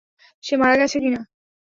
[0.43, 1.21] সে মারা গেছে কি না।